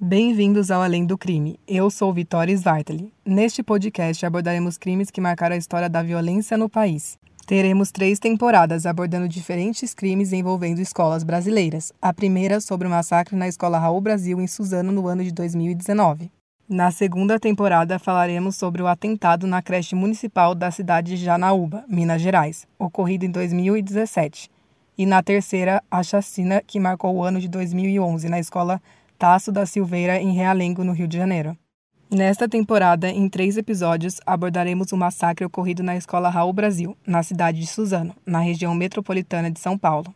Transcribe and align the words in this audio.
Bem-vindos 0.00 0.70
ao 0.70 0.80
Além 0.80 1.04
do 1.04 1.18
Crime. 1.18 1.58
Eu 1.66 1.90
sou 1.90 2.12
Vitória 2.12 2.54
Svartali. 2.54 3.12
Neste 3.26 3.64
podcast 3.64 4.24
abordaremos 4.24 4.78
crimes 4.78 5.10
que 5.10 5.20
marcaram 5.20 5.56
a 5.56 5.58
história 5.58 5.88
da 5.88 6.04
violência 6.04 6.56
no 6.56 6.68
país. 6.68 7.18
Teremos 7.44 7.90
três 7.90 8.20
temporadas 8.20 8.86
abordando 8.86 9.28
diferentes 9.28 9.92
crimes 9.92 10.32
envolvendo 10.32 10.78
escolas 10.78 11.24
brasileiras. 11.24 11.92
A 12.00 12.14
primeira 12.14 12.60
sobre 12.60 12.86
o 12.86 12.90
massacre 12.90 13.34
na 13.34 13.48
Escola 13.48 13.76
Raul 13.76 14.00
Brasil 14.00 14.40
em 14.40 14.46
Suzano 14.46 14.92
no 14.92 15.08
ano 15.08 15.24
de 15.24 15.32
2019. 15.32 16.30
Na 16.68 16.92
segunda 16.92 17.40
temporada 17.40 17.98
falaremos 17.98 18.54
sobre 18.54 18.80
o 18.80 18.86
atentado 18.86 19.48
na 19.48 19.60
creche 19.60 19.96
municipal 19.96 20.54
da 20.54 20.70
cidade 20.70 21.16
de 21.16 21.24
Janaúba, 21.24 21.84
Minas 21.88 22.22
Gerais, 22.22 22.68
ocorrido 22.78 23.24
em 23.24 23.32
2017. 23.32 24.48
E 24.96 25.04
na 25.04 25.24
terceira, 25.24 25.82
a 25.90 26.04
chacina 26.04 26.62
que 26.64 26.78
marcou 26.78 27.16
o 27.16 27.24
ano 27.24 27.40
de 27.40 27.48
2011 27.48 28.28
na 28.28 28.38
escola 28.38 28.80
Tasso 29.18 29.50
da 29.50 29.66
Silveira, 29.66 30.22
em 30.22 30.32
Realengo, 30.32 30.84
no 30.84 30.92
Rio 30.92 31.08
de 31.08 31.18
Janeiro. 31.18 31.58
Nesta 32.08 32.48
temporada, 32.48 33.10
em 33.10 33.28
três 33.28 33.56
episódios, 33.56 34.20
abordaremos 34.24 34.92
o 34.92 34.96
massacre 34.96 35.44
ocorrido 35.44 35.82
na 35.82 35.96
escola 35.96 36.30
Raul 36.30 36.52
Brasil, 36.52 36.96
na 37.04 37.22
cidade 37.24 37.58
de 37.58 37.66
Suzano, 37.66 38.14
na 38.24 38.38
região 38.38 38.72
metropolitana 38.74 39.50
de 39.50 39.58
São 39.58 39.76
Paulo. 39.76 40.14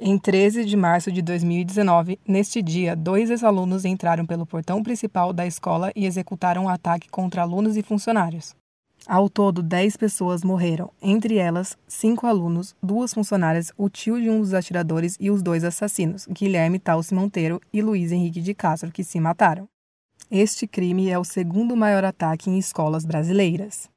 Em 0.00 0.18
13 0.18 0.64
de 0.64 0.74
março 0.74 1.12
de 1.12 1.20
2019, 1.20 2.18
neste 2.26 2.62
dia, 2.62 2.96
dois 2.96 3.28
ex-alunos 3.28 3.84
entraram 3.84 4.24
pelo 4.24 4.46
portão 4.46 4.82
principal 4.82 5.34
da 5.34 5.46
escola 5.46 5.92
e 5.94 6.06
executaram 6.06 6.64
um 6.64 6.68
ataque 6.70 7.10
contra 7.10 7.42
alunos 7.42 7.76
e 7.76 7.82
funcionários. 7.82 8.56
Ao 9.06 9.28
todo, 9.28 9.62
10 9.62 9.96
pessoas 9.96 10.44
morreram, 10.44 10.90
entre 11.02 11.36
elas, 11.36 11.76
cinco 11.88 12.26
alunos, 12.26 12.76
duas 12.82 13.12
funcionárias, 13.12 13.72
o 13.76 13.88
tio 13.88 14.20
de 14.20 14.30
um 14.30 14.40
dos 14.40 14.54
atiradores 14.54 15.16
e 15.18 15.30
os 15.30 15.42
dois 15.42 15.64
assassinos, 15.64 16.26
Guilherme 16.30 16.78
Talce 16.78 17.14
Monteiro 17.14 17.60
e 17.72 17.82
Luiz 17.82 18.12
Henrique 18.12 18.40
de 18.40 18.54
Castro, 18.54 18.92
que 18.92 19.02
se 19.02 19.18
mataram. 19.18 19.68
Este 20.30 20.64
crime 20.64 21.10
é 21.10 21.18
o 21.18 21.24
segundo 21.24 21.76
maior 21.76 22.04
ataque 22.04 22.48
em 22.48 22.56
escolas 22.56 23.04
brasileiras. 23.04 23.89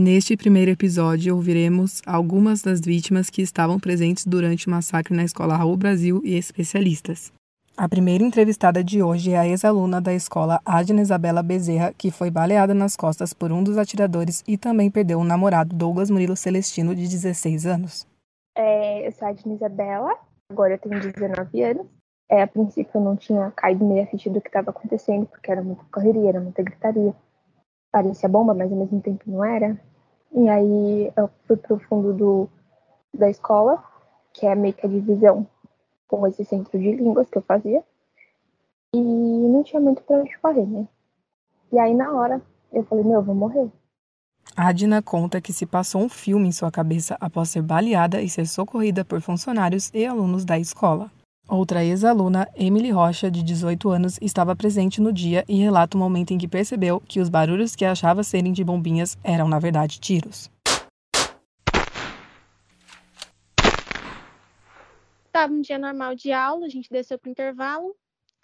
Neste 0.00 0.36
primeiro 0.36 0.70
episódio, 0.70 1.34
ouviremos 1.34 2.00
algumas 2.06 2.62
das 2.62 2.80
vítimas 2.80 3.28
que 3.28 3.42
estavam 3.42 3.80
presentes 3.80 4.24
durante 4.24 4.68
o 4.68 4.70
massacre 4.70 5.12
na 5.12 5.24
Escola 5.24 5.56
Raul 5.56 5.76
Brasil 5.76 6.20
e 6.22 6.38
especialistas. 6.38 7.32
A 7.76 7.88
primeira 7.88 8.22
entrevistada 8.22 8.84
de 8.84 9.02
hoje 9.02 9.32
é 9.32 9.38
a 9.38 9.48
ex-aluna 9.48 10.00
da 10.00 10.14
escola 10.14 10.60
Adna 10.64 11.02
Isabela 11.02 11.42
Bezerra, 11.42 11.92
que 11.98 12.12
foi 12.12 12.30
baleada 12.30 12.72
nas 12.72 12.94
costas 12.94 13.32
por 13.32 13.50
um 13.50 13.60
dos 13.60 13.76
atiradores 13.76 14.44
e 14.46 14.56
também 14.56 14.88
perdeu 14.88 15.18
o 15.18 15.22
um 15.22 15.24
namorado 15.24 15.74
Douglas 15.74 16.10
Murilo 16.10 16.36
Celestino, 16.36 16.94
de 16.94 17.08
16 17.08 17.66
anos. 17.66 18.06
É, 18.56 19.04
eu 19.04 19.10
sou 19.10 19.26
a 19.26 19.32
Adna 19.32 19.54
Isabela, 19.54 20.16
agora 20.48 20.74
eu 20.74 20.78
tenho 20.78 21.00
19 21.00 21.60
anos. 21.60 21.86
É, 22.30 22.42
a 22.42 22.46
princípio 22.46 22.92
eu 22.94 23.00
não 23.00 23.16
tinha 23.16 23.50
caído 23.50 23.84
meio 23.84 24.04
a 24.04 24.06
ficha 24.06 24.30
do 24.30 24.40
que 24.40 24.48
estava 24.48 24.70
acontecendo, 24.70 25.26
porque 25.26 25.50
era 25.50 25.60
muita 25.60 25.82
correria, 25.90 26.28
era 26.28 26.40
muita 26.40 26.62
gritaria. 26.62 27.12
Parecia 27.90 28.28
bomba, 28.28 28.54
mas 28.54 28.70
ao 28.70 28.78
mesmo 28.78 29.00
tempo 29.00 29.24
não 29.26 29.44
era. 29.44 29.80
E 30.32 30.48
aí 30.48 31.12
eu 31.16 31.30
fui 31.46 31.56
pro 31.56 31.78
fundo 31.80 32.12
do, 32.12 32.48
da 33.14 33.30
escola, 33.30 33.82
que 34.32 34.46
é 34.46 34.54
meio 34.54 34.74
que 34.74 34.86
a 34.86 34.88
divisão 34.88 35.46
com 36.06 36.26
esse 36.26 36.44
centro 36.44 36.78
de 36.78 36.92
línguas 36.92 37.28
que 37.28 37.38
eu 37.38 37.42
fazia. 37.42 37.82
E 38.94 38.98
não 39.00 39.62
tinha 39.62 39.80
muito 39.80 40.02
pra 40.02 40.18
onde 40.18 40.38
correr, 40.38 40.66
né? 40.66 40.88
E 41.72 41.78
aí 41.78 41.94
na 41.94 42.12
hora 42.12 42.40
eu 42.72 42.84
falei, 42.84 43.04
meu, 43.04 43.14
eu 43.14 43.22
vou 43.22 43.34
morrer. 43.34 43.70
Adina 44.56 45.02
conta 45.02 45.40
que 45.40 45.52
se 45.52 45.66
passou 45.66 46.02
um 46.02 46.08
filme 46.08 46.48
em 46.48 46.52
sua 46.52 46.70
cabeça 46.70 47.16
após 47.20 47.50
ser 47.50 47.62
baleada 47.62 48.20
e 48.20 48.28
ser 48.28 48.46
socorrida 48.46 49.04
por 49.04 49.20
funcionários 49.20 49.90
e 49.94 50.04
alunos 50.04 50.44
da 50.44 50.58
escola. 50.58 51.10
Outra 51.50 51.82
ex-aluna, 51.82 52.46
Emily 52.54 52.90
Rocha, 52.90 53.30
de 53.30 53.42
18 53.42 53.88
anos, 53.88 54.18
estava 54.20 54.54
presente 54.54 55.00
no 55.00 55.10
dia 55.10 55.46
e 55.48 55.56
relata 55.56 55.96
o 55.96 55.98
momento 55.98 56.30
em 56.30 56.36
que 56.36 56.46
percebeu 56.46 57.00
que 57.00 57.20
os 57.20 57.30
barulhos 57.30 57.74
que 57.74 57.86
achava 57.86 58.22
serem 58.22 58.52
de 58.52 58.62
bombinhas 58.62 59.16
eram, 59.24 59.48
na 59.48 59.58
verdade, 59.58 59.98
tiros. 59.98 60.50
Estava 65.24 65.50
um 65.50 65.62
dia 65.62 65.78
normal 65.78 66.14
de 66.14 66.32
aula, 66.32 66.66
a 66.66 66.68
gente 66.68 66.90
desceu 66.90 67.18
para 67.18 67.28
o 67.28 67.32
intervalo. 67.32 67.96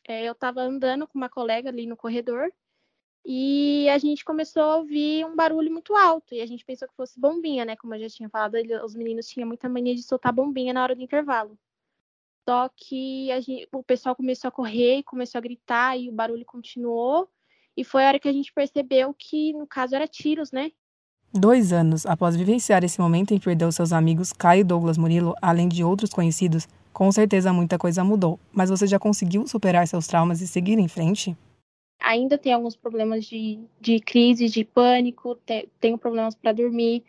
É, 0.08 0.26
eu 0.26 0.32
estava 0.32 0.62
andando 0.62 1.06
com 1.06 1.18
uma 1.18 1.28
colega 1.28 1.68
ali 1.68 1.86
no 1.86 1.98
corredor 1.98 2.50
e 3.22 3.86
a 3.90 3.98
gente 3.98 4.24
começou 4.24 4.62
a 4.62 4.76
ouvir 4.76 5.26
um 5.26 5.36
barulho 5.36 5.70
muito 5.70 5.94
alto. 5.94 6.34
E 6.34 6.40
a 6.40 6.46
gente 6.46 6.64
pensou 6.64 6.88
que 6.88 6.96
fosse 6.96 7.20
bombinha, 7.20 7.66
né? 7.66 7.76
Como 7.76 7.94
eu 7.94 8.00
já 8.00 8.08
tinha 8.08 8.30
falado, 8.30 8.54
os 8.82 8.94
meninos 8.94 9.28
tinham 9.28 9.46
muita 9.46 9.68
mania 9.68 9.94
de 9.94 10.02
soltar 10.02 10.32
bombinha 10.32 10.72
na 10.72 10.82
hora 10.82 10.96
do 10.96 11.02
intervalo. 11.02 11.58
Só 12.48 12.68
que 12.76 13.28
gente, 13.40 13.68
o 13.72 13.82
pessoal 13.82 14.14
começou 14.14 14.48
a 14.48 14.52
correr, 14.52 15.02
começou 15.04 15.38
a 15.38 15.42
gritar 15.42 15.98
e 15.98 16.10
o 16.10 16.12
barulho 16.12 16.44
continuou. 16.44 17.28
E 17.76 17.82
foi 17.82 18.04
a 18.04 18.08
hora 18.08 18.20
que 18.20 18.28
a 18.28 18.32
gente 18.32 18.52
percebeu 18.52 19.14
que, 19.14 19.52
no 19.52 19.66
caso, 19.66 19.94
era 19.94 20.06
tiros, 20.06 20.52
né? 20.52 20.70
Dois 21.32 21.72
anos 21.72 22.06
após 22.06 22.36
vivenciar 22.36 22.84
esse 22.84 23.00
momento 23.00 23.34
em 23.34 23.38
que 23.38 23.44
perdeu 23.44 23.72
seus 23.72 23.92
amigos 23.92 24.32
Caio 24.32 24.60
e 24.60 24.64
Douglas 24.64 24.96
Murilo, 24.96 25.34
além 25.42 25.66
de 25.66 25.82
outros 25.82 26.10
conhecidos, 26.10 26.68
com 26.92 27.10
certeza 27.10 27.52
muita 27.52 27.76
coisa 27.76 28.04
mudou. 28.04 28.38
Mas 28.52 28.70
você 28.70 28.86
já 28.86 29.00
conseguiu 29.00 29.44
superar 29.48 29.88
seus 29.88 30.06
traumas 30.06 30.40
e 30.40 30.46
seguir 30.46 30.78
em 30.78 30.86
frente? 30.86 31.36
Ainda 31.98 32.38
tem 32.38 32.52
alguns 32.52 32.76
problemas 32.76 33.24
de, 33.24 33.58
de 33.80 33.98
crise, 33.98 34.48
de 34.48 34.62
pânico, 34.62 35.34
te, 35.44 35.68
tenho 35.80 35.98
problemas 35.98 36.36
para 36.36 36.52
dormir. 36.52 37.02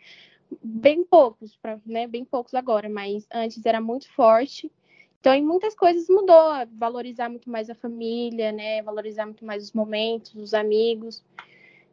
Bem 0.60 1.04
poucos, 1.04 1.56
pra, 1.62 1.78
né? 1.86 2.08
Bem 2.08 2.24
poucos 2.24 2.54
agora, 2.54 2.88
mas 2.88 3.26
antes 3.32 3.64
era 3.64 3.80
muito 3.80 4.10
forte. 4.12 4.72
Então, 5.20 5.34
em 5.34 5.44
muitas 5.44 5.74
coisas 5.74 6.08
mudou, 6.08 6.52
valorizar 6.72 7.28
muito 7.28 7.50
mais 7.50 7.68
a 7.68 7.74
família, 7.74 8.52
né? 8.52 8.82
Valorizar 8.82 9.26
muito 9.26 9.44
mais 9.44 9.64
os 9.64 9.72
momentos, 9.72 10.34
os 10.34 10.54
amigos. 10.54 11.22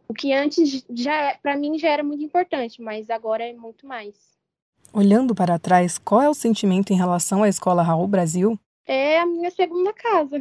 O 0.08 0.14
que 0.14 0.34
antes 0.34 0.86
já, 0.94 1.38
para 1.42 1.58
mim, 1.58 1.80
já 1.80 1.90
era 1.90 2.04
muito 2.04 2.24
importante, 2.24 2.82
mas 2.82 3.10
agora 3.10 3.44
é 3.44 3.54
muito 3.54 3.88
mais. 3.88 4.14
Olhando 4.94 5.34
para 5.34 5.58
trás, 5.58 5.98
qual 5.98 6.22
é 6.22 6.30
o 6.30 6.36
sentimento 6.36 6.94
em 6.94 6.98
relação 6.98 7.42
à 7.42 7.50
escola 7.50 7.82
Raul 7.82 8.08
Brasil? 8.08 8.60
É 8.86 9.20
a 9.20 9.26
minha 9.26 9.50
segunda 9.50 9.94
casa, 9.94 10.40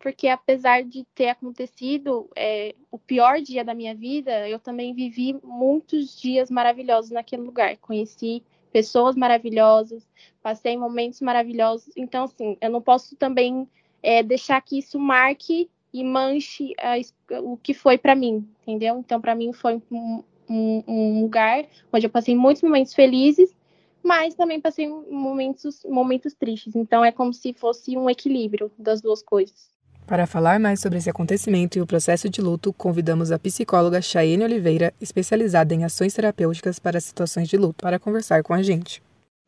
porque 0.00 0.26
apesar 0.26 0.82
de 0.82 1.04
ter 1.14 1.28
acontecido 1.28 2.28
é, 2.34 2.74
o 2.90 2.98
pior 2.98 3.40
dia 3.40 3.64
da 3.64 3.74
minha 3.74 3.94
vida, 3.94 4.48
eu 4.48 4.58
também 4.58 4.94
vivi 4.94 5.38
muitos 5.44 6.18
dias 6.20 6.50
maravilhosos 6.50 7.10
naquele 7.10 7.42
lugar. 7.42 7.76
Conheci 7.76 8.42
pessoas 8.72 9.14
maravilhosas, 9.14 10.08
passei 10.42 10.76
momentos 10.76 11.20
maravilhosos. 11.20 11.92
Então, 11.96 12.24
assim, 12.24 12.56
eu 12.60 12.70
não 12.70 12.80
posso 12.80 13.14
também 13.16 13.68
é, 14.02 14.22
deixar 14.22 14.60
que 14.62 14.78
isso 14.78 14.98
marque 14.98 15.70
e 15.92 16.02
manche 16.02 16.72
a, 16.78 16.94
o 17.40 17.56
que 17.56 17.74
foi 17.74 17.98
para 17.98 18.14
mim, 18.14 18.48
entendeu? 18.62 18.98
Então, 18.98 19.20
para 19.20 19.34
mim, 19.34 19.52
foi 19.52 19.80
um, 19.90 20.24
um, 20.48 20.84
um, 20.88 21.20
lugar 21.22 21.66
onde 21.92 22.06
eu 22.06 22.10
passei 22.10 22.34
muitos 22.34 22.62
momentos 22.62 22.94
felizes, 22.94 23.54
mas 24.02 24.34
também 24.34 24.60
passei 24.60 24.88
momentos, 24.88 25.84
momentos 25.88 26.34
tristes. 26.34 26.74
Então, 26.74 27.04
é 27.04 27.12
como 27.12 27.32
se 27.32 27.52
fosse 27.52 27.96
um 27.96 28.08
equilíbrio 28.08 28.72
das 28.78 29.00
duas 29.00 29.22
coisas. 29.22 29.71
Para 30.12 30.26
falar 30.26 30.60
mais 30.60 30.78
sobre 30.78 30.98
esse 30.98 31.08
acontecimento 31.08 31.78
e 31.78 31.80
o 31.80 31.86
processo 31.86 32.28
de 32.28 32.42
luto, 32.42 32.70
convidamos 32.70 33.32
a 33.32 33.38
psicóloga 33.38 34.02
Chayene 34.02 34.44
Oliveira, 34.44 34.92
especializada 35.00 35.74
em 35.74 35.84
ações 35.84 36.12
terapêuticas 36.12 36.78
para 36.78 37.00
situações 37.00 37.48
de 37.48 37.56
luto, 37.56 37.82
para 37.82 37.98
conversar 37.98 38.42
com 38.42 38.52
a 38.52 38.60
gente. 38.60 39.02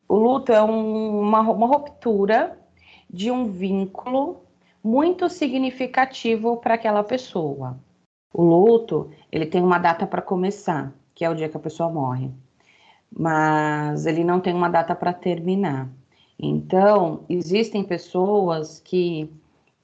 O 0.09 0.15
luto 0.15 0.51
é 0.51 0.63
um, 0.63 1.19
uma, 1.19 1.41
uma 1.41 1.67
ruptura 1.67 2.57
de 3.07 3.29
um 3.29 3.45
vínculo 3.51 4.41
muito 4.83 5.29
significativo 5.29 6.57
para 6.57 6.73
aquela 6.73 7.03
pessoa. 7.03 7.77
O 8.33 8.41
luto, 8.41 9.11
ele 9.31 9.45
tem 9.45 9.61
uma 9.61 9.77
data 9.77 10.07
para 10.07 10.19
começar, 10.23 10.91
que 11.13 11.23
é 11.23 11.29
o 11.29 11.35
dia 11.35 11.47
que 11.47 11.57
a 11.57 11.59
pessoa 11.59 11.91
morre, 11.91 12.31
mas 13.15 14.07
ele 14.07 14.23
não 14.23 14.39
tem 14.39 14.55
uma 14.55 14.69
data 14.69 14.95
para 14.95 15.13
terminar. 15.13 15.87
Então, 16.39 17.23
existem 17.29 17.83
pessoas 17.83 18.79
que 18.83 19.29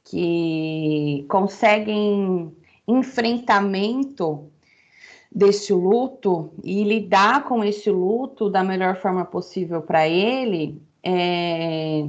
que 0.03 1.25
conseguem 1.29 2.55
enfrentamento 2.87 4.49
desse 5.33 5.71
luto 5.73 6.51
e 6.63 6.83
lidar 6.83 7.45
com 7.45 7.63
esse 7.63 7.89
luto 7.89 8.49
da 8.49 8.63
melhor 8.63 8.97
forma 8.97 9.23
possível 9.23 9.81
para 9.81 10.07
ele 10.07 10.81
é, 11.03 12.07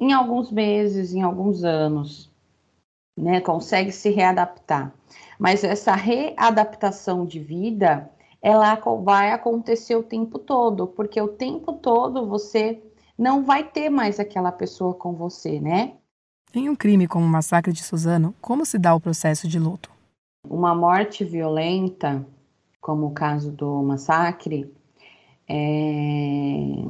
em 0.00 0.12
alguns 0.12 0.50
meses, 0.50 1.12
em 1.12 1.22
alguns 1.22 1.62
anos, 1.62 2.30
né? 3.16 3.40
Consegue 3.40 3.92
se 3.92 4.10
readaptar. 4.10 4.94
Mas 5.38 5.62
essa 5.62 5.94
readaptação 5.94 7.26
de 7.26 7.38
vida, 7.38 8.10
ela 8.40 8.74
vai 9.02 9.30
acontecer 9.30 9.94
o 9.94 10.02
tempo 10.02 10.38
todo, 10.38 10.86
porque 10.86 11.20
o 11.20 11.28
tempo 11.28 11.74
todo 11.74 12.26
você 12.26 12.82
não 13.16 13.44
vai 13.44 13.62
ter 13.62 13.90
mais 13.90 14.18
aquela 14.18 14.50
pessoa 14.50 14.94
com 14.94 15.12
você, 15.12 15.60
né? 15.60 15.94
Em 16.54 16.68
um 16.68 16.76
crime 16.76 17.08
como 17.08 17.24
o 17.24 17.28
massacre 17.28 17.72
de 17.72 17.82
Suzano, 17.82 18.34
como 18.38 18.66
se 18.66 18.78
dá 18.78 18.94
o 18.94 19.00
processo 19.00 19.48
de 19.48 19.58
luto? 19.58 19.90
Uma 20.46 20.74
morte 20.74 21.24
violenta, 21.24 22.26
como 22.78 23.06
o 23.06 23.12
caso 23.12 23.50
do 23.50 23.82
massacre, 23.82 24.70
é... 25.48 26.84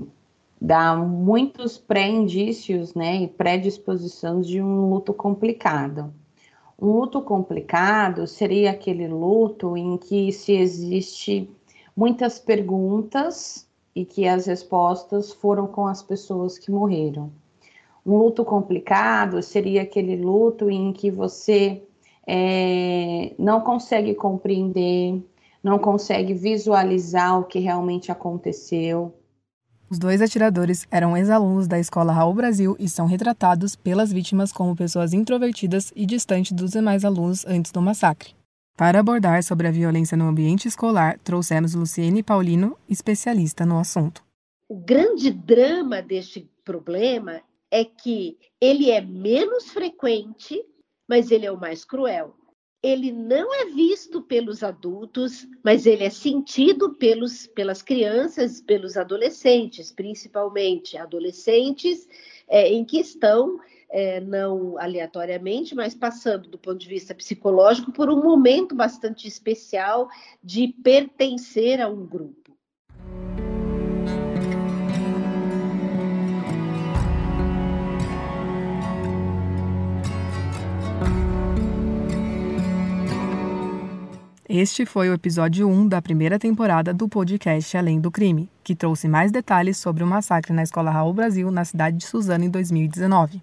dá 0.61 0.97
muitos 0.97 1.79
pré-indícios 1.79 2.93
né, 2.95 3.23
e 3.23 3.29
predisposições 3.29 4.49
de 4.49 4.61
um 4.61 4.91
luto 4.91 5.15
complicado. 5.15 6.13
Um 6.77 6.91
luto 6.99 7.23
complicado 7.23 8.27
seria 8.27 8.73
aquele 8.73 9.07
luto 9.07 9.77
em 9.77 9.97
que 9.97 10.33
se 10.33 10.55
existe 10.55 11.49
muitas 11.97 12.41
perguntas 12.41 13.69
e 13.95 14.05
que 14.05 14.27
as 14.27 14.47
respostas 14.47 15.33
foram 15.33 15.69
com 15.69 15.87
as 15.87 16.03
pessoas 16.03 16.59
que 16.59 16.73
morreram. 16.73 17.31
Um 18.05 18.17
luto 18.17 18.45
complicado 18.45 19.43
seria 19.43 19.83
aquele 19.83 20.17
luto 20.17 20.69
em 20.69 20.93
que 20.93 21.11
você 21.11 21.83
é, 22.27 23.33
não 23.39 23.61
consegue 23.61 24.15
compreender, 24.15 25.23
não 25.63 25.79
consegue 25.79 26.35
visualizar 26.35 27.39
o 27.39 27.45
que 27.45 27.59
realmente 27.61 28.11
aconteceu. 28.11 29.15
Os 29.89 29.99
dois 29.99 30.23
atiradores 30.23 30.87
eram 30.91 31.17
ex-alunos 31.17 31.69
da 31.69 31.79
escola 31.79 32.13
Raul 32.13 32.35
Brasil 32.35 32.75
e 32.79 32.89
são 32.89 33.07
retratados 33.07 33.77
pelas 33.77 34.11
vítimas 34.11 34.51
como 34.51 34.75
pessoas 34.75 35.13
introvertidas 35.13 35.93
e 35.95 36.07
distantes 36.07 36.53
dos 36.53 36.71
demais 36.71 37.05
alunos 37.05 37.45
antes 37.47 37.71
do 37.71 37.83
massacre. 37.83 38.35
Para 38.75 39.01
abordar 39.01 39.45
sobre 39.45 39.69
a 39.69 39.71
violência 39.71 40.17
no 40.17 40.27
ambiente 40.27 40.67
escolar, 40.67 41.19
trouxemos 41.23 41.75
Luciene 41.75 42.23
Paulino, 42.23 42.75
especialista 42.89 43.67
no 43.67 43.79
assunto. 43.79 44.25
O 44.67 44.77
grande 44.77 45.31
drama 45.31 46.01
deste 46.01 46.51
problema 46.65 47.43
é 47.73 47.87
que 47.87 48.39
ele 48.61 48.91
é 48.91 49.01
menos 49.01 49.71
frequente, 49.71 50.63
mas 51.09 51.31
ele 51.31 51.47
é 51.47 51.51
o 51.51 51.59
mais 51.59 51.87
cruel. 51.87 52.35
Ele 52.83 53.11
não 53.11 53.55
é 53.55 53.65
visto 53.65 54.21
pelos 54.21 54.63
adultos, 54.63 55.49
mas 55.65 55.87
ele 55.87 56.05
é 56.05 56.11
sentido 56.11 56.95
pelos, 56.95 57.47
pelas 57.47 57.81
crianças, 57.81 58.61
pelos 58.61 58.99
adolescentes, 58.99 59.91
principalmente 59.91 60.99
adolescentes 60.99 62.07
é, 62.47 62.69
em 62.69 62.85
que 62.85 63.01
estão 63.01 63.59
é, 63.89 64.21
não 64.21 64.79
aleatoriamente, 64.79 65.75
mas 65.75 65.95
passando 65.95 66.51
do 66.51 66.59
ponto 66.59 66.79
de 66.79 66.89
vista 66.89 67.15
psicológico 67.15 67.91
por 67.91 68.11
um 68.11 68.23
momento 68.23 68.75
bastante 68.75 69.27
especial 69.27 70.09
de 70.43 70.69
pertencer 70.69 71.81
a 71.81 71.89
um 71.89 72.05
grupo. 72.05 72.42
Este 84.55 84.85
foi 84.85 85.09
o 85.09 85.15
episódio 85.15 85.67
1 85.67 85.89
da 85.89 86.03
primeira 86.03 86.39
temporada 86.39 86.93
do 86.93 87.09
podcast 87.09 87.75
Além 87.75 87.99
do 87.99 88.11
Crime, 88.11 88.51
que 88.63 88.77
trouxe 88.77 89.09
mais 89.09 89.33
detalhes 89.33 89.79
sobre 89.79 90.05
o 90.05 90.07
massacre 90.07 90.53
na 90.53 90.63
Escola 90.63 90.91
Raul 90.91 91.15
Brasil, 91.15 91.51
na 91.51 91.65
cidade 91.65 91.97
de 91.97 92.05
Suzano, 92.05 92.45
em 92.45 92.51
2019 92.51 93.41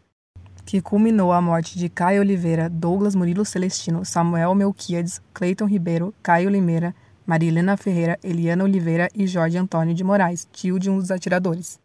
que 0.64 0.80
culminou 0.80 1.34
a 1.34 1.42
morte 1.42 1.80
de 1.80 1.90
Caio 1.90 2.22
Oliveira, 2.22 2.70
Douglas 2.70 3.16
Murilo 3.16 3.44
Celestino, 3.44 4.06
Samuel 4.06 4.54
Melquiades, 4.54 5.20
Cleiton 5.34 5.66
Ribeiro, 5.66 6.14
Caio 6.22 6.48
Limeira, 6.48 6.94
Marilena 7.26 7.76
Ferreira, 7.76 8.20
Eliana 8.24 8.66
Oliveira 8.66 9.10
e 9.16 9.26
Jorge 9.26 9.58
Antônio 9.58 9.96
de 9.96 10.04
Moraes, 10.04 10.48
tio 10.52 10.78
de 10.78 10.88
um 10.92 11.00
dos 11.00 11.10
atiradores. 11.10 11.80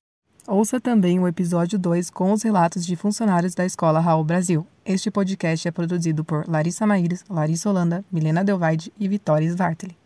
Ouça 0.46 0.79
também 0.79 1.19
o 1.19 1.26
episódio 1.26 1.79
2 1.79 2.11
com 2.11 2.31
os 2.31 2.43
relatos 2.43 2.85
de 2.85 2.94
funcionários 2.96 3.55
da 3.55 3.64
Escola 3.64 3.99
Raul 3.99 4.23
Brasil. 4.23 4.67
Este 4.85 5.11
podcast 5.11 5.67
é 5.67 5.70
produzido 5.70 6.23
por 6.23 6.46
Larissa 6.46 6.87
Maíres, 6.87 7.25
Larissa 7.31 7.70
Holanda, 7.70 8.05
Milena 8.12 8.44
Delvaide 8.44 8.93
e 9.00 9.08
Vitória 9.08 9.49
Svarteli. 9.49 10.03